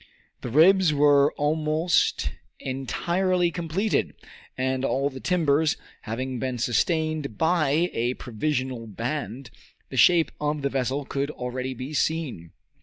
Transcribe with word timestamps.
The 0.41 0.49
ribs 0.49 0.91
were 0.95 1.31
almost 1.33 2.31
entirely 2.59 3.51
completed, 3.51 4.15
and, 4.57 4.83
all 4.83 5.11
the 5.11 5.19
timbers 5.19 5.77
having 6.01 6.39
been 6.39 6.57
sustained 6.57 7.37
by 7.37 7.91
a 7.93 8.15
provisional 8.15 8.87
band, 8.87 9.51
the 9.89 9.97
shape 9.97 10.31
of 10.41 10.63
the 10.63 10.69
vessel 10.69 11.05
could 11.05 11.29
already 11.29 11.75
be 11.75 11.93
seen. 11.93 12.49